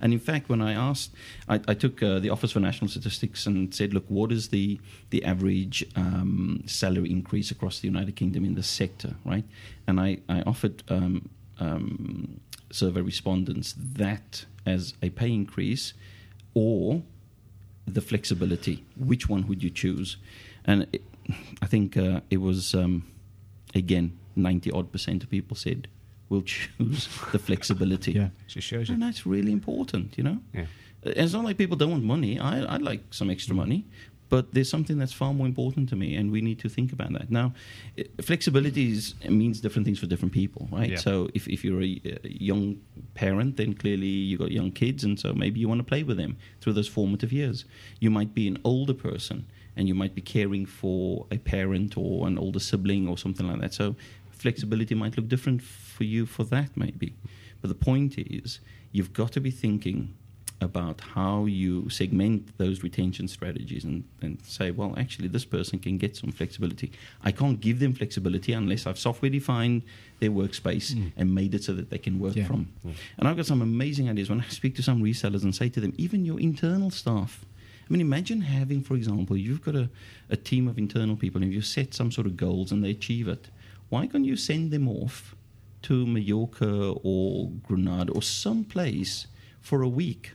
[0.00, 1.12] And in fact, when I asked,
[1.48, 4.80] I, I took uh, the Office for National Statistics and said, look, what is the,
[5.10, 9.44] the average um, salary increase across the United Kingdom in this sector, right?
[9.86, 11.28] And I, I offered um,
[11.58, 15.92] um, survey respondents that as a pay increase
[16.54, 17.02] or
[17.86, 18.84] the flexibility.
[18.96, 20.16] Which one would you choose?
[20.64, 21.02] And it,
[21.62, 23.04] I think uh, it was, um,
[23.74, 25.88] again, 90 odd percent of people said,
[26.30, 28.12] we'll choose the flexibility.
[28.20, 28.28] Yeah.
[28.46, 28.94] Just shows you.
[28.94, 30.38] And that's really important, you know?
[30.54, 30.66] Yeah.
[31.06, 32.38] Uh, It's not like people don't want money.
[32.38, 33.84] I, I'd like some extra money,
[34.28, 37.12] but there's something that's far more important to me, and we need to think about
[37.12, 37.30] that.
[37.30, 37.52] Now,
[38.20, 40.90] flexibility is, means different things for different people, right?
[40.90, 40.98] Yeah.
[40.98, 42.76] So if, if you're a, a young
[43.14, 46.16] parent, then clearly you've got young kids, and so maybe you want to play with
[46.16, 47.64] them through those formative years.
[47.98, 52.26] You might be an older person, and you might be caring for a parent or
[52.26, 53.74] an older sibling or something like that.
[53.74, 53.96] So
[54.40, 57.14] flexibility might look different for you for that, maybe.
[57.60, 58.60] But the point is,
[58.92, 60.14] you've got to be thinking
[60.62, 65.96] about how you segment those retention strategies and, and say, well, actually, this person can
[65.96, 66.92] get some flexibility.
[67.24, 69.82] I can't give them flexibility unless I've software defined
[70.20, 71.12] their workspace mm.
[71.16, 72.46] and made it so that they can work Yeah.
[72.46, 72.68] from.
[73.16, 75.80] And I've got some amazing ideas when I speak to some resellers and say to
[75.80, 77.44] them, even your internal staff.
[77.88, 79.88] I mean, imagine having, for example, you've got a,
[80.28, 83.28] a team of internal people and you set some sort of goals and they achieve
[83.28, 83.48] it.
[83.90, 85.34] Why can't you send them off
[85.82, 89.26] to Mallorca or Granada or some place
[89.60, 90.32] for a week?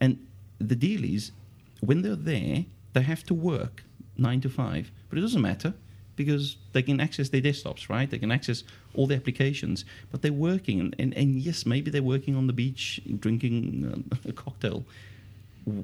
[0.00, 0.26] And
[0.58, 1.32] the deal is,
[1.80, 3.82] when they're there, they have to work
[4.16, 5.74] nine to five, but it doesn't matter
[6.16, 8.08] because they can access their desktops, right?
[8.08, 8.62] They can access
[8.94, 10.78] all the applications, but they're working.
[10.78, 14.84] And, and, and yes, maybe they're working on the beach drinking uh, a cocktail.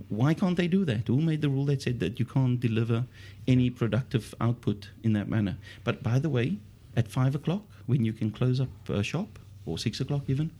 [0.09, 1.09] Why can't they do that?
[1.09, 3.07] Who made the rule that said that you can't deliver
[3.49, 5.57] any productive output in that manner?
[5.83, 6.59] But by the way,
[6.97, 10.51] at five o'clock, when you can close up a shop, or six o'clock even,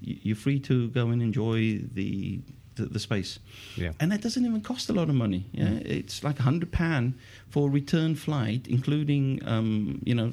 [0.00, 2.40] you're free to go and enjoy the
[2.76, 3.38] the, the space.
[3.76, 3.92] Yeah.
[4.00, 5.44] And that doesn't even cost a lot of money.
[5.52, 7.14] Yeah, it's like a hundred pound
[7.48, 10.32] for a return flight, including um, you know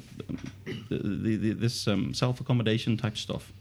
[0.88, 3.52] the, the, the, this um, self accommodation type stuff.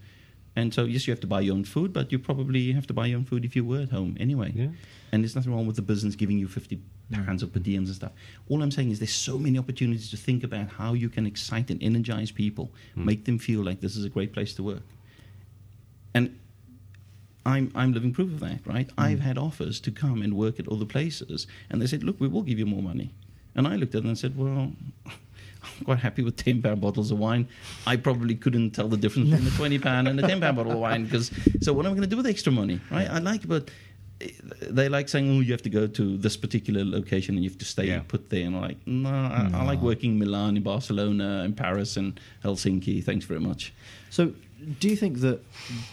[0.60, 2.94] And so, yes, you have to buy your own food, but you probably have to
[2.94, 4.52] buy your own food if you were at home anyway.
[4.54, 4.68] Yeah.
[5.14, 6.82] And there's nothing wrong with the business giving you 50
[7.14, 8.12] pounds of per diems and stuff.
[8.50, 11.70] All I'm saying is there's so many opportunities to think about how you can excite
[11.70, 13.06] and energize people, hmm.
[13.06, 14.84] make them feel like this is a great place to work.
[16.14, 16.38] And
[17.46, 18.92] I'm, I'm living proof of that, right?
[18.92, 19.00] Hmm.
[19.00, 22.28] I've had offers to come and work at other places, and they said, look, we
[22.28, 23.12] will give you more money.
[23.56, 24.74] And I looked at them and said, well,
[25.62, 27.48] I'm quite happy with ten pound bottles of wine.
[27.86, 30.72] I probably couldn't tell the difference between a twenty pound and a ten pound bottle
[30.74, 31.32] of wine because.
[31.62, 33.10] So what am I going to do with the extra money, right?
[33.10, 33.70] I like, but
[34.22, 34.30] eh,
[34.62, 37.60] they like saying, "Oh, you have to go to this particular location and you have
[37.60, 38.02] to stay Yeah.
[38.08, 41.54] put there." And I'm like, no, I, I like working in Milan, in Barcelona, in
[41.54, 43.04] Paris, and Helsinki.
[43.04, 43.74] Thanks very much.
[44.10, 44.34] So,
[44.80, 45.42] do you think that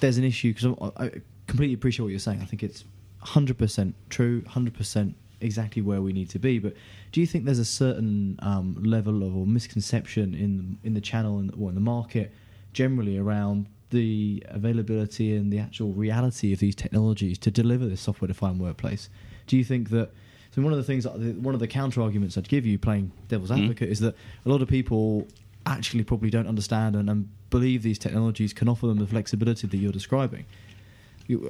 [0.01, 0.55] there's an issue?
[0.55, 1.11] Because I, I
[1.49, 2.41] completely appreciate what you're saying.
[2.41, 2.85] I think it's
[3.25, 6.59] 100% true, 100% exactly where we need to be.
[6.59, 6.75] But
[7.13, 11.39] do you think there's a certain um, level of or misconception in in the channel
[11.39, 12.33] and or in the market
[12.73, 18.61] generally around the availability and the actual reality of these technologies to deliver this software-defined
[18.61, 19.09] workplace?
[19.47, 20.11] Do you think that?
[20.53, 23.51] So one of the things, one of the counter arguments I'd give you, playing devil's
[23.51, 23.63] Mhm.
[23.63, 25.29] advocate, is that a lot of people
[25.67, 29.77] actually probably don't understand and, and believe these technologies can offer them the flexibility that
[29.77, 30.45] you're describing.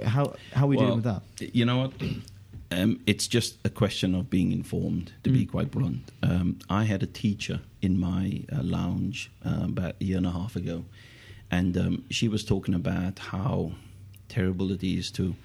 [0.04, 1.22] How how are we dealing with that?
[1.54, 1.92] You know what?
[2.70, 5.50] Um, it's just a question of being informed, to be Mm.
[5.50, 6.10] quite blunt.
[6.22, 10.32] Um, I had a teacher in my uh, lounge uh, about a year and a
[10.32, 10.84] half ago,
[11.50, 13.72] and um, she was talking about how
[14.28, 15.36] terrible it is to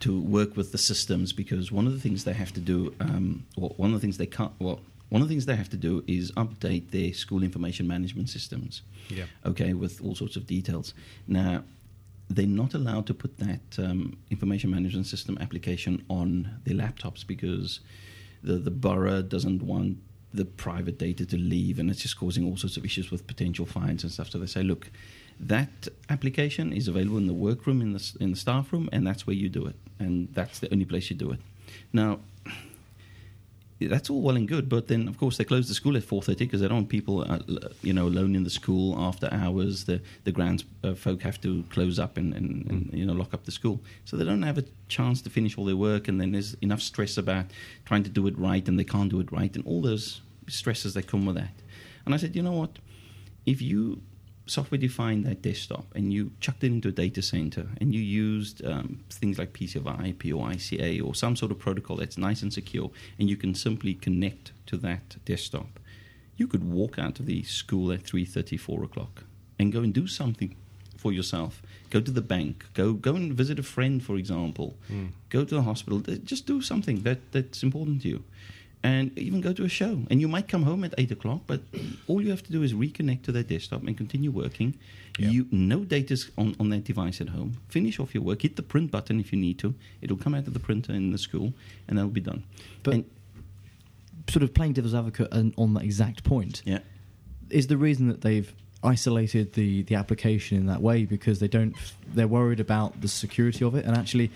[0.00, 3.44] to work with the systems because one of the things they have to do, um,
[3.56, 5.76] well, one of the things they can't, well, one of the things they have to
[5.76, 9.26] do is update their school information management systems Yeah.
[9.46, 10.92] okay, with all sorts of details.
[11.28, 11.62] Now,
[12.30, 17.80] they're not allowed to put that um, information management system application on their laptops because
[18.42, 19.98] the, the borough doesn't want
[20.34, 23.66] the private data to leave, and it's just causing all sorts of issues with potential
[23.66, 24.30] fines and stuff.
[24.30, 24.90] So they say, look,
[25.38, 29.26] that application is available in the workroom, in the, in the staff room, and that's
[29.26, 29.76] where you do it.
[29.98, 31.40] And that's the only place you do it.
[31.92, 32.20] Now,
[33.86, 36.22] that's all well and good, but then of course they close the school at four
[36.22, 37.38] thirty because they don't want people, uh,
[37.82, 39.84] you know, alone in the school after hours.
[39.84, 43.34] The the grounds uh, folk have to close up and, and, and you know lock
[43.34, 46.08] up the school, so they don't have a chance to finish all their work.
[46.08, 47.46] And then there's enough stress about
[47.84, 50.94] trying to do it right, and they can't do it right, and all those stresses
[50.94, 51.54] that come with that.
[52.04, 52.78] And I said, you know what,
[53.46, 54.02] if you
[54.46, 58.64] software defined that desktop and you chucked it into a data center and you used
[58.64, 62.90] um, things like PCoIP, or ICA, or some sort of protocol that's nice and secure,
[63.18, 65.78] and you can simply connect to that desktop,
[66.36, 69.24] you could walk out of the school at 3.30, 4 o'clock
[69.58, 70.56] and go and do something
[70.96, 71.62] for yourself.
[71.90, 72.64] Go to the bank.
[72.74, 74.76] Go go and visit a friend, for example.
[75.30, 75.98] Go to the hospital.
[76.24, 78.24] Just do something that, that's important to you
[78.84, 80.02] and even go to a show.
[80.10, 81.60] And you might come home at eight o'clock, but
[82.08, 84.74] all you have to do is reconnect to that desktop and continue working.
[85.18, 85.28] Yeah.
[85.28, 87.58] You no data's on, on that device at home.
[87.68, 88.42] Finish off your work.
[88.42, 89.74] Hit the print button if you need to.
[90.00, 91.52] It'll come out of the printer in the school,
[91.86, 92.44] and that'll be done.
[92.82, 93.04] But And-
[94.28, 96.78] sort of playing devil's advocate on, on that exact point yeah,
[97.50, 101.74] is the reason that they've isolated the, the application in that way because they don't
[102.14, 104.30] they're worried about the security of it and actually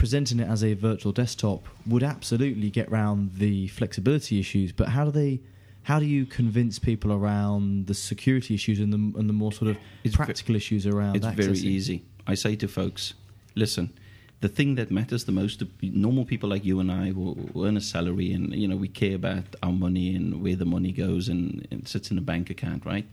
[0.00, 5.04] presenting it as a virtual desktop would absolutely get around the flexibility issues but how
[5.04, 5.38] do they
[5.82, 9.70] how do you convince people around the security issues and the, and the more sort
[9.72, 12.04] of It's ve- practical issues around it's very easy.
[12.26, 13.14] I say to folks,
[13.54, 13.92] listen.
[14.40, 17.66] The thing that matters the most to normal people like you and I, who who
[17.66, 20.92] earn a salary, and you know we care about our money and where the money
[20.92, 23.06] goes and, and sits in a bank account, right?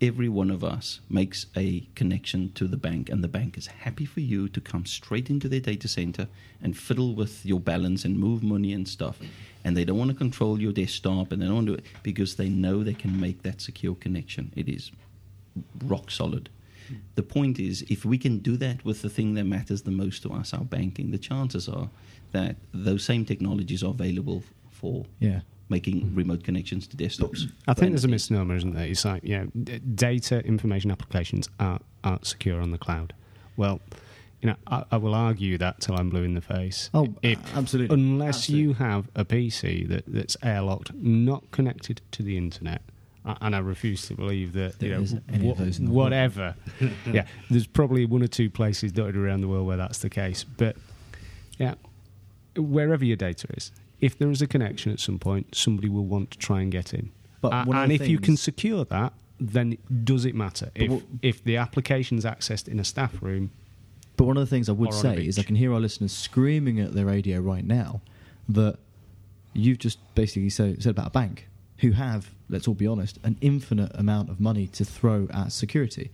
[0.00, 4.04] Every one of us makes a connection to the bank, and the bank is happy
[4.04, 6.28] for you to come straight into their data center
[6.62, 9.18] and fiddle with your balance and move money and stuff.
[9.64, 11.86] And they don't want to control your desktop, and they don't want to do it
[12.02, 14.52] because they know they can make that secure connection.
[14.56, 14.90] It is
[15.84, 16.48] rock solid.
[17.14, 20.22] The point is, if we can do that with the thing that matters the most
[20.22, 21.88] to us, our banking, the chances are
[22.32, 27.50] that those same technologies are available for yeah making remote connections to desktops.
[27.68, 28.86] I think there's a misnomer, isn't there?
[28.86, 33.14] It's like, yeah, d- data information applications aren't, aren't secure on the cloud.
[33.56, 33.80] Well,
[34.42, 36.90] you know, I, I will argue that till I'm blue in the face.
[36.94, 38.62] oh If- absolutely unless Absolutely.
[38.64, 42.82] you have a PC that, that's airlocked, not connected to the internet,
[43.42, 45.90] and I refuse to believe that There you know isn't any of those in the
[45.92, 46.06] world.
[46.06, 46.54] whatever.
[47.12, 50.42] yeah, there's probably one or two places dotted around the world where that's the case,
[50.42, 50.74] but
[51.58, 51.74] yeah,
[52.56, 56.30] wherever your data is, if there is a connection at some point, somebody will want
[56.32, 57.10] to try and get in.
[57.40, 60.70] But of and if you can secure that, then does it matter?
[60.74, 63.50] If what- if the application's accessed in a staff room,
[64.16, 65.72] But one of the things I would Or on a say is I can hear
[65.72, 68.02] our listeners screaming at their radio right now
[68.50, 68.78] that
[69.54, 73.38] you've just basically said, said about a bank who have, let's all be honest, an
[73.40, 76.10] infinite amount of money to throw at security.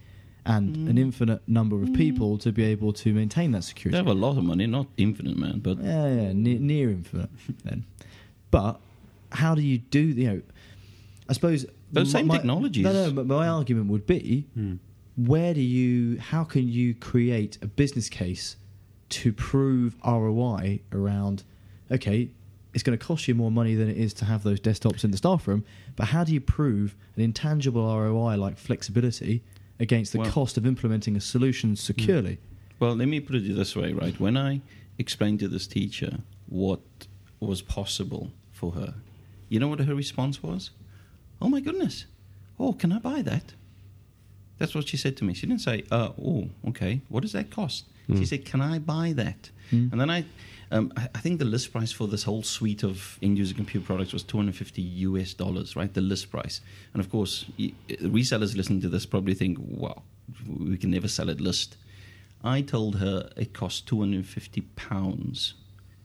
[0.46, 0.98] And an mm.
[0.98, 2.40] infinite number of people mm.
[2.40, 3.92] to be able to maintain that security.
[3.92, 7.30] They have a lot of money, not infinite, man, but Yeah, yeah, near, near infinite
[7.64, 7.84] then.
[8.52, 8.80] But
[9.32, 10.14] how do you do?
[10.14, 10.22] the?
[10.22, 10.42] You know,
[11.28, 12.84] I suppose Those my- same my- technologies.
[12.84, 13.12] No, no.
[13.12, 14.74] But my argument would be, hmm.
[15.16, 16.18] where do you?
[16.20, 18.56] How can you create a business case
[19.08, 21.42] to prove ROI around?
[21.90, 22.30] Okay,
[22.72, 25.10] it's going to cost you more money than it is to have those desktops in
[25.10, 25.64] the staff room.
[25.96, 29.42] But how do you prove an intangible ROI like flexibility
[29.78, 32.38] against the Well- cost of implementing a solution securely?
[32.78, 34.18] Well, let me put it this way, right?
[34.20, 34.60] When I
[34.98, 36.80] explained to this teacher what
[37.40, 38.94] was possible for her,
[39.48, 40.70] you know what her response was?
[41.40, 42.06] Oh my goodness.
[42.58, 43.54] Oh, can I buy that?
[44.58, 45.34] That's what she said to me.
[45.34, 47.84] She didn't say, uh, oh, okay, what does that cost?
[48.14, 49.50] She said, can I buy that?
[49.72, 49.90] Mm.
[49.90, 50.24] And then I,
[50.70, 54.22] um, I, think the list price for this whole suite of end-user compute products was
[54.24, 55.92] 250 US dollars, right?
[55.92, 56.60] The list price.
[56.92, 60.02] And of course, resellers listening to this probably think, wow,
[60.48, 61.76] we can never sell at list.
[62.42, 65.54] I told her it cost 250 pounds.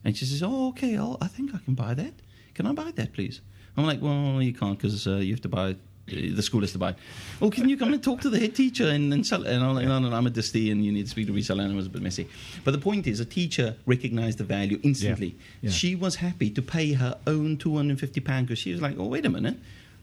[0.04, 2.14] And she says, oh, okay, I'll, I think I can buy that.
[2.54, 3.40] Can I buy that, please?
[3.76, 5.76] I'm like, well, you can't because uh, you have to buy it.
[5.76, 6.94] uh, The school has to buy.
[7.40, 9.46] Well, can you come and talk to the head teacher and, and sell?
[9.46, 11.32] And I'm like, no, no, no, I'm a disty, and you need to speak to
[11.32, 11.62] reseller.
[11.62, 12.28] And it was a bit messy.
[12.64, 15.36] But the point is, a teacher recognized the value instantly.
[15.60, 15.70] Yeah.
[15.70, 19.24] She was happy to pay her own 250 pounds because she was like, oh, wait
[19.26, 19.56] a minute.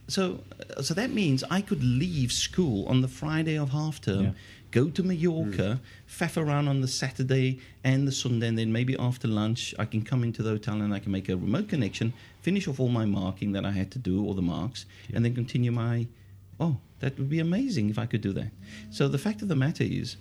[0.07, 0.39] So,
[0.81, 4.31] so that means I could leave school on the Friday of half term, Yeah.
[4.71, 6.23] Go to Mallorca, hmm.
[6.23, 10.01] faff around on the Saturday and the Sunday, and then maybe after lunch I can
[10.03, 13.05] come into the hotel and I can make a remote connection, finish off all my
[13.05, 16.07] marking that I had to do, all the marks, and then continue my.
[16.59, 18.51] Oh, that would be amazing if I could do that.
[18.91, 20.17] So the fact of the matter is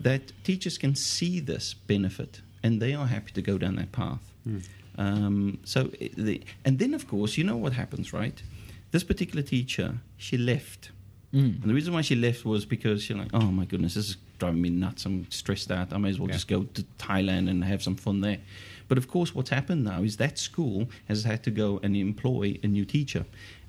[0.00, 4.32] that teachers can see this benefit and they are happy to go down that path.
[4.44, 4.58] Hmm.
[4.96, 8.42] Um, so, eh, the, and then of course, you know what happens, right?
[8.90, 10.90] This particular teacher, she left.
[11.34, 11.60] Mm.
[11.62, 14.16] And the reason why she left was because she's like, oh my goodness, this is
[14.38, 15.04] driving me nuts.
[15.04, 15.92] I'm stressed out.
[15.92, 16.34] I may as well Yeah.
[16.34, 18.38] just go to Thailand and have some fun there.
[18.88, 22.58] But of course, what's happened now is that school has had to go and employ
[22.62, 23.24] a new teacher.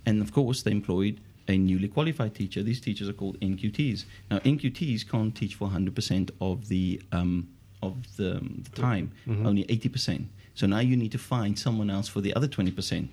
[0.05, 2.61] And of course, they employed a newly qualified teacher.
[2.63, 4.05] These teachers are called NQTs.
[4.29, 7.47] Now, NQTs can't teach for 100% of the, um,
[7.81, 10.25] of the, the time, only 80%.
[10.55, 13.09] So now you need to find someone else for the other 20%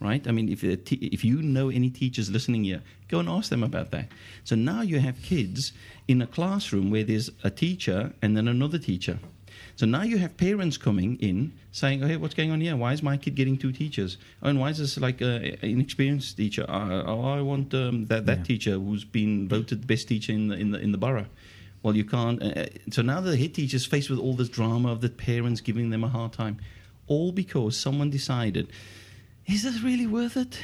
[0.00, 0.26] right?
[0.26, 3.62] I mean, if, te- if you know any teachers listening here, go and ask them
[3.62, 4.08] about that.
[4.44, 5.72] So now you have kids
[6.08, 9.18] in a classroom where there's a teacher and then another teacher.
[9.76, 12.76] So now you have parents coming in saying, oh, hey, what's going on here?
[12.76, 14.18] Why is my kid getting two teachers?
[14.42, 16.64] Oh, and why is this like an inexperienced teacher?
[16.68, 18.44] Uh, oh, I want um, that, that Yeah.
[18.44, 21.26] teacher who's been voted the best teacher in the, in the, in the borough.
[21.82, 22.40] Well, you can't.
[22.42, 25.90] Uh, so now the head teacher's faced with all this drama of the parents giving
[25.90, 26.58] them a hard time,
[27.08, 28.70] all because someone decided,
[29.46, 30.58] is this really worth it?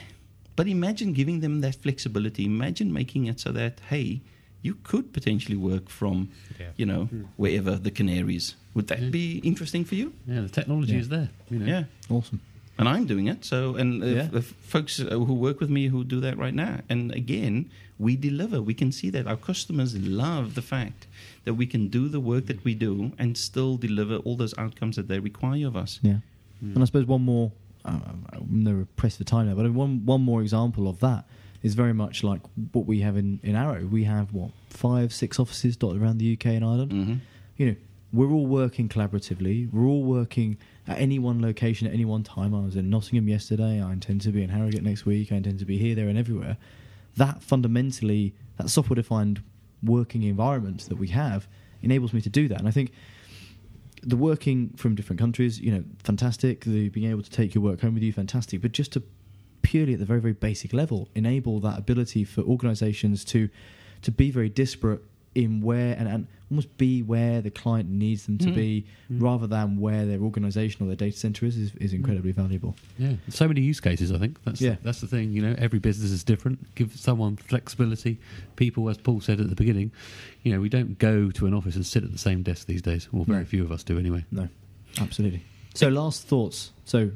[0.56, 2.44] But imagine giving them that flexibility.
[2.44, 4.20] Imagine making it so that, hey,
[4.62, 6.66] you could potentially work from, Yeah.
[6.76, 8.56] you know, wherever the Canaries.
[8.74, 9.10] Would that Yeah.
[9.10, 10.12] be interesting for you?
[10.26, 11.00] Yeah, the technology Yeah.
[11.00, 11.30] is there.
[11.50, 11.66] You know.
[11.66, 11.84] Yeah.
[12.10, 12.40] Awesome.
[12.78, 13.44] And I'm doing it.
[13.44, 14.28] So, and uh, Yeah.
[14.34, 16.80] f- folks uh, who work with me who do that right now.
[16.88, 17.66] And again,
[17.98, 18.60] we deliver.
[18.62, 21.06] We can see that our customers love the fact
[21.44, 24.96] that we can do the work that we do and still deliver all those outcomes
[24.96, 26.00] that they require of us.
[26.02, 26.20] Yeah.
[26.62, 27.52] And I suppose one more,
[27.84, 31.24] I'm never pressed for time now, but one one more example of that
[31.62, 32.40] is very much like
[32.72, 33.86] what we have in, in Arrow.
[33.86, 36.92] We have, what, five, six offices dotted around the UK and Ireland?
[36.92, 37.14] hmm
[37.56, 37.76] You know,
[38.12, 39.70] we're all working collaboratively.
[39.70, 40.56] We're all working
[40.88, 42.54] at any one location at any one time.
[42.54, 43.80] I was in Nottingham yesterday.
[43.80, 45.32] I intend to be in Harrogate next week.
[45.32, 46.56] I intend to be here, there, and everywhere.
[47.16, 49.42] That fundamentally, that software defined
[49.82, 51.46] working environment that we have
[51.82, 52.58] enables me to do that.
[52.58, 52.92] And I think
[54.02, 56.64] the working from different countries, you know, fantastic.
[56.64, 58.60] The being able to take your work home with you, fantastic.
[58.60, 59.02] But just to
[59.62, 63.48] purely at the very, very basic level, enable that ability for organisations to
[64.02, 65.02] to be very disparate
[65.34, 68.54] in where and, and almost be where the client needs them to Mm.
[68.56, 72.74] be, rather than where their organisation or their data centre is, is, is incredibly valuable.
[72.98, 74.10] Yeah, so many use cases.
[74.10, 74.74] I think that's Yeah.
[74.82, 75.32] that's the thing.
[75.32, 76.74] You know, every business is different.
[76.74, 78.18] Give someone flexibility.
[78.56, 79.92] People, as Paul said at the beginning,
[80.42, 82.82] you know, we don't go to an office and sit at the same desk these
[82.82, 83.08] days.
[83.12, 83.44] Well, very No.
[83.44, 84.24] few of us do anyway.
[84.32, 84.48] No,
[84.98, 85.42] absolutely.
[85.74, 86.72] So, last thoughts.
[86.84, 87.12] So,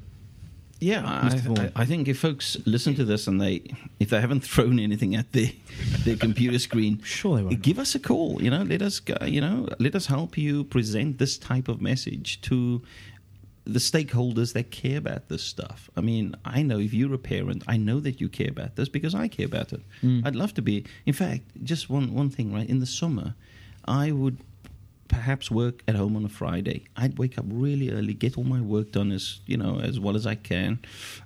[0.85, 1.73] Yeah, I, Vaughan.
[1.75, 3.63] I, I think if folks listen to this and they,
[3.99, 5.51] if they haven't thrown anything at their
[6.05, 7.63] their computer screen, sure they won't.
[7.63, 8.43] give us a call.
[8.43, 11.81] You know, let us, go- you know, let us help you present this type of
[11.81, 12.83] message to
[13.65, 15.89] the stakeholders that care about this stuff.
[15.97, 18.91] I mean, I know if you're a parent, I know that you care about this
[18.91, 19.81] because I care about it.
[20.03, 20.27] Mm.
[20.27, 20.85] I'd love to be.
[21.07, 22.69] In fact, just one one thing, right?
[22.69, 23.35] In the summer,
[23.87, 24.37] I would
[25.15, 26.85] perhaps work at home on a Friday.
[26.97, 30.17] I'd wake up really early, get all my work done as you know as well
[30.17, 30.79] as I can,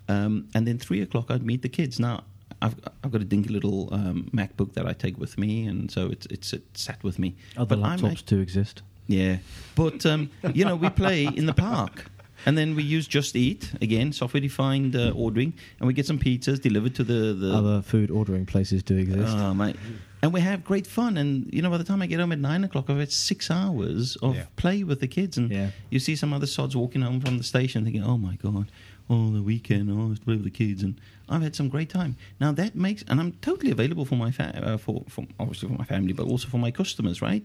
[0.09, 1.99] um, and then three o'clock I'd meet the kids.
[1.99, 2.25] Now,
[2.63, 6.07] I've I've got a dinky little um, MacBook that I take with me, and so
[6.15, 7.35] it's it's, it's sat with me.
[7.57, 8.83] Other But laptops do exist.
[9.07, 9.39] yeah,
[9.75, 12.07] but um, you know we play in the park.
[12.47, 16.61] And then we use Just Eat again, software-defined uh, ordering, and we get some pizzas
[16.61, 19.37] delivered to the, the Other food ordering places do exist.
[19.39, 19.77] Oh, mate.
[20.23, 21.17] And we have great fun.
[21.17, 23.51] And, you know, by the time I get home at nine o'clock, I've had six
[23.51, 24.47] hours of Yeah.
[24.57, 25.37] play with the kids.
[25.39, 25.71] And Yeah.
[25.91, 28.67] you see some other sods walking home from the station thinking, oh, my God,
[29.11, 30.83] oh, the weekend, oh, let's play with the kids.
[30.83, 32.17] And I've had some great time.
[32.41, 35.77] Now, that makes, and I'm totally available for my, fa- uh, for, for, obviously for
[35.77, 37.45] my family, but also for my customers, right?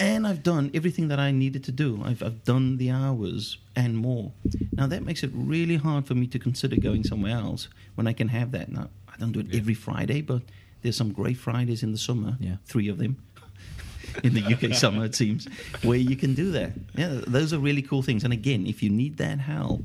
[0.00, 2.00] And I've done everything that I needed to do.
[2.04, 4.32] I've, I've done the hours and more.
[4.72, 8.12] Now that makes it really hard for me to consider going somewhere else when I
[8.12, 8.70] can have that.
[8.70, 10.42] Now I don't do it every Friday, but
[10.82, 12.36] there's some great Fridays in the summer.
[12.38, 12.56] Yeah.
[12.64, 13.16] three of them
[14.22, 15.46] in the UK summer it seems,
[15.82, 16.72] where you can do that.
[16.94, 18.22] Yeah, those are really cool things.
[18.22, 19.82] And again, if you need that help,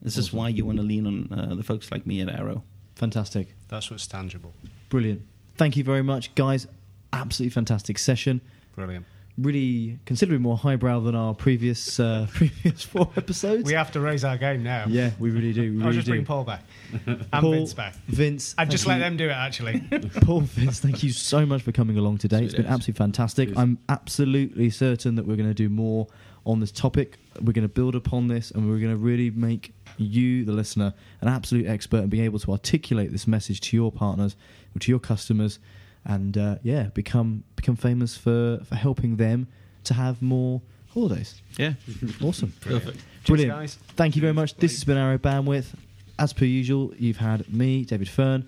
[0.00, 2.62] this is why you want to lean on uh, the folks like me at Arrow.
[2.94, 3.54] Fantastic.
[3.68, 4.52] That's what's tangible.
[4.88, 5.22] Brilliant.
[5.56, 6.66] Thank you very much, guys.
[7.12, 8.40] Absolutely fantastic session.
[8.74, 9.06] Brilliant.
[9.38, 13.64] Really considerably more highbrow than our previous uh, previous four episodes.
[13.64, 14.84] We have to raise our game now.
[14.88, 15.72] yeah, we really do.
[15.72, 16.12] We I'll really just do.
[16.12, 16.62] bring Paul back
[17.06, 17.94] and Paul, Vince back.
[18.08, 19.80] Vince, I'd just thank let them do it, actually.
[20.22, 22.44] Paul Vince, thank you so much for coming along today.
[22.44, 23.48] It's been Sweet absolutely fantastic.
[23.48, 23.58] Cheers.
[23.58, 26.08] I'm absolutely certain that we're going to do more
[26.44, 27.16] on this topic.
[27.40, 30.92] We're going to build upon this and we're going to really make you, the listener,
[31.20, 34.36] an absolute expert and be able to articulate this message to your partners,
[34.76, 35.58] or to your customers,
[36.04, 39.46] and uh, yeah, become become famous for, for helping them
[39.84, 40.60] to have more
[40.92, 41.40] holidays.
[41.58, 41.74] Yeah,
[42.22, 42.52] Awesome.
[42.60, 42.96] perfect.
[42.96, 43.52] Cheers, Brilliant.
[43.52, 43.78] guys.
[43.96, 44.56] Thank you very much.
[44.56, 45.74] This has been Arrow Bandwidth.
[46.18, 48.46] As per usual, you've had me, David Fern,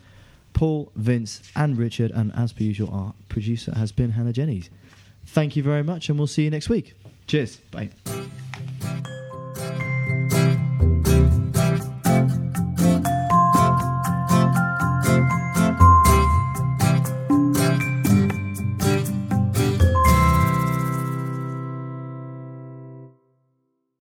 [0.52, 4.68] Paul, Vince, and Richard, and as per usual, our producer has been Hannah Jennings.
[5.26, 6.94] Thank you very much, and we'll see you next week.
[7.26, 7.56] Cheers.
[7.70, 7.90] Bye.